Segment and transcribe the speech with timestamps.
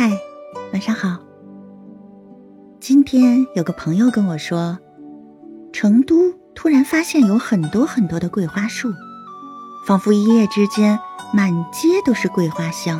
[0.00, 0.16] 嗨，
[0.72, 1.18] 晚上好。
[2.78, 4.78] 今天有个朋友跟我说，
[5.72, 8.94] 成都突然发现有很多很多的桂花树，
[9.88, 11.00] 仿佛一夜之间
[11.34, 12.96] 满街都是桂花香，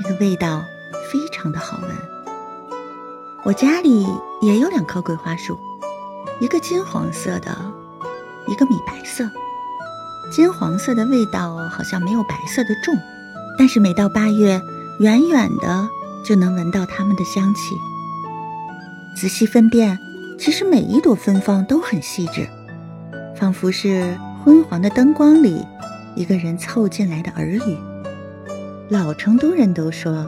[0.00, 0.62] 那个味道
[1.10, 1.90] 非常的好闻。
[3.42, 4.06] 我家里
[4.40, 5.58] 也有两棵桂花树，
[6.38, 7.50] 一个金黄色的，
[8.46, 9.28] 一个米白色。
[10.30, 12.94] 金黄色的味道好像没有白色的重，
[13.58, 14.60] 但是每到八月，
[15.00, 15.88] 远远的
[16.24, 17.76] 就能闻到它们的香气。
[19.16, 19.98] 仔细分辨，
[20.38, 22.48] 其实每一朵芬芳都很细致，
[23.36, 25.64] 仿佛是昏黄的灯光里
[26.16, 27.78] 一个人凑进来的耳语。
[28.88, 30.26] 老成都人都说，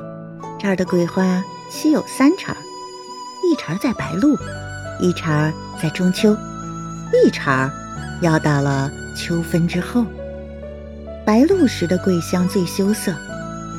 [0.58, 2.56] 这儿的桂花期有三茬，
[3.44, 4.36] 一茬在白露，
[5.00, 6.36] 一茬在中秋，
[7.24, 7.70] 一茬
[8.22, 10.04] 要到了秋分之后。
[11.26, 13.12] 白露时的桂香最羞涩，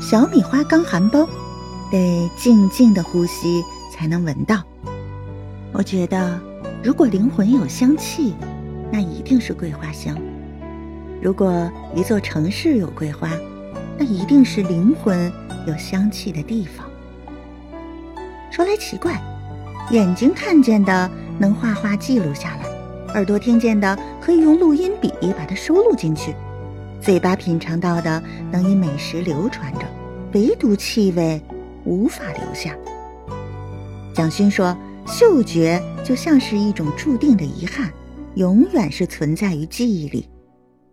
[0.02, 1.28] 小米花刚含苞，
[1.92, 4.64] 得静静的呼吸才能闻到。
[5.74, 6.40] 我觉得，
[6.84, 8.34] 如果灵魂有香气，
[8.92, 10.16] 那一定是桂花香；
[11.22, 13.30] 如果一座城市有桂花，
[13.98, 15.32] 那一定是灵魂
[15.68, 16.86] 有香气的地方。
[18.50, 19.22] 说来奇怪，
[19.92, 26.34] 眼睛看见的能画画记录下来，耳朵听见的可以用录音笔把它收录进去，
[27.02, 29.82] 嘴巴品尝到的能以美食流传着，
[30.34, 31.42] 唯独气味
[31.88, 32.78] 无法留下。
[34.14, 34.78] 蒋勋说。
[35.10, 37.94] 嗅觉就像是一种注定的遗憾，
[38.36, 40.28] 永远是存在于记忆里。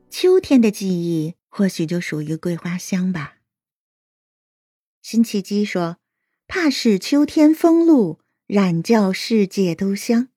[0.09, 3.39] 秋天的记忆或许就属于桂花香吧。
[5.03, 5.97] 辛弃疾说
[6.47, 10.29] ：“怕是秋天风露，染教世界都香。”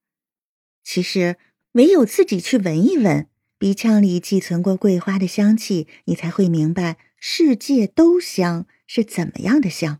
[0.83, 1.37] 其实，
[1.73, 3.27] 唯有自己去闻一闻，
[3.59, 9.99] 鼻腔里寄存过桂花的香气，你才会明白“世界都香”是怎么样的香，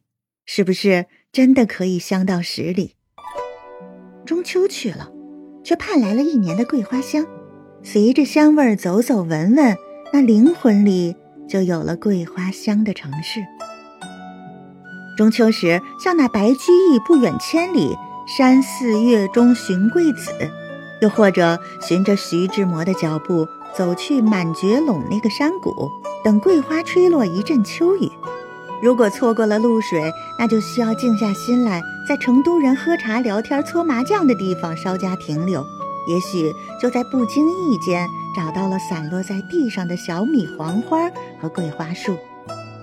[0.50, 2.96] 是不是真的可以香到十里？
[4.26, 5.12] 中秋去了，
[5.62, 7.28] 却盼来了一年的桂花香。
[7.84, 9.78] 随着香味儿走走闻闻，
[10.14, 11.18] 那灵魂里
[11.50, 13.42] 就有了桂花香的城市。
[15.18, 17.94] 中秋时，像那白居易“不远千里，
[18.26, 20.32] 山寺月中寻桂子”，
[21.02, 25.90] 又或者循着徐志摩的脚步走去满觉陇那个山谷，
[26.24, 28.10] 等桂花吹落一阵秋雨。
[28.82, 35.66] 如果错过了露水，那就需要静下心来，在成都人喝茶、聊天、搓麻将的地方稍加停留。
[36.08, 41.10] 也许就在不经意间找到了散落在地上的小米、黄花
[41.42, 42.18] 和桂花树。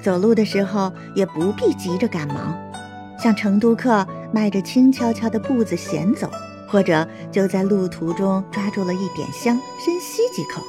[0.02, 2.54] 走路的时候也不必急着赶忙，
[3.18, 6.28] 像成都客迈着轻悄悄的步子闲走，
[6.68, 10.60] 或者就在路途中抓住了一点香，深吸几口，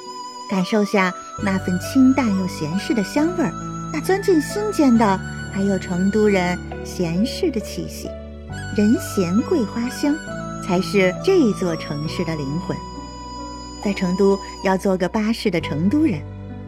[0.49, 1.11] 感受下
[1.43, 3.51] 那份清淡又闲适的香味儿。
[3.95, 5.17] 那钻进心间的，
[5.53, 8.09] 还有成都人闲适的气息，
[8.75, 10.13] 人闲桂花香，
[10.61, 12.75] 才是这座城市的灵魂。
[13.81, 16.19] 在成都要做个巴适的成都人，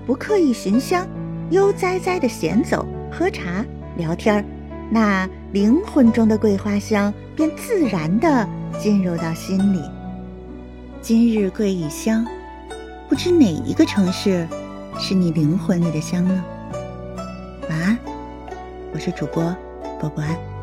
[0.05, 1.05] 不刻意寻香，
[1.49, 3.65] 悠哉哉的闲走、喝茶、
[3.97, 4.45] 聊天儿，
[4.89, 8.47] 那灵魂中的桂花香便自然的
[8.79, 9.81] 进入到心里。
[11.01, 12.25] 今日桂已香，
[13.09, 14.47] 不知哪一个城市
[14.97, 16.41] 是你灵魂里的香呢？
[17.69, 17.99] 晚安，
[18.93, 19.43] 我是主播，
[19.99, 20.56] 波波安。